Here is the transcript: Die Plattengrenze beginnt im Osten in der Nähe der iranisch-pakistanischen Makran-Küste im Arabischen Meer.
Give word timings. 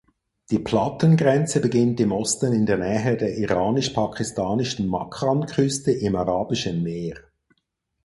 Die 0.49 0.57
Plattengrenze 0.57 1.59
beginnt 1.59 1.99
im 1.99 2.11
Osten 2.11 2.53
in 2.53 2.65
der 2.65 2.79
Nähe 2.79 3.17
der 3.17 3.37
iranisch-pakistanischen 3.37 4.87
Makran-Küste 4.87 5.91
im 5.91 6.15
Arabischen 6.15 6.81
Meer. 6.81 7.19